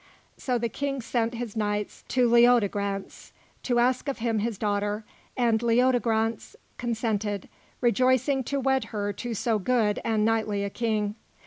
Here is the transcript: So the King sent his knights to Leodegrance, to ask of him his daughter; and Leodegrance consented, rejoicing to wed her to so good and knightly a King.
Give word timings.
So 0.35 0.57
the 0.57 0.67
King 0.67 0.99
sent 0.99 1.35
his 1.35 1.55
knights 1.55 2.03
to 2.07 2.27
Leodegrance, 2.27 3.33
to 3.61 3.77
ask 3.77 4.07
of 4.07 4.17
him 4.17 4.39
his 4.39 4.57
daughter; 4.57 5.05
and 5.37 5.61
Leodegrance 5.61 6.55
consented, 6.79 7.47
rejoicing 7.81 8.43
to 8.45 8.59
wed 8.59 8.85
her 8.85 9.13
to 9.13 9.35
so 9.35 9.59
good 9.59 9.99
and 10.03 10.25
knightly 10.25 10.63
a 10.63 10.71
King. 10.71 11.13